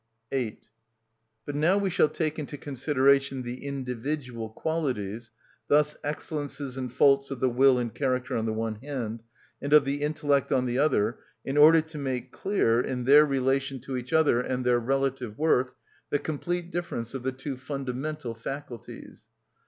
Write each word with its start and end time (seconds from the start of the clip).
8. 0.31 0.67
But 1.45 1.53
now 1.53 1.77
we 1.77 1.91
shall 1.91 2.09
take 2.09 2.39
into 2.39 2.57
consideration 2.57 3.43
the 3.43 3.63
individual 3.63 4.49
qualities, 4.49 5.29
thus 5.67 5.95
excellences 6.03 6.75
and 6.75 6.91
faults 6.91 7.29
of 7.29 7.39
the 7.39 7.51
will 7.51 7.77
and 7.77 7.93
character 7.93 8.35
on 8.35 8.47
the 8.47 8.51
one 8.53 8.77
hand, 8.81 9.21
and 9.61 9.73
of 9.73 9.85
the 9.85 10.01
intellect 10.01 10.51
on 10.51 10.65
the 10.65 10.79
other, 10.79 11.19
in 11.45 11.55
order 11.55 11.81
to 11.81 11.99
make 11.99 12.31
clear, 12.31 12.79
in 12.81 13.03
their 13.03 13.27
relation 13.27 13.79
to 13.81 13.95
each 13.95 14.11
other, 14.11 14.41
and 14.41 14.65
their 14.65 14.79
relative 14.79 15.37
worth, 15.37 15.71
the 16.09 16.17
complete 16.17 16.71
difference 16.71 17.13
of 17.13 17.21
the 17.21 17.31
two 17.31 17.55
fundamental 17.55 18.33
faculties. 18.33 19.27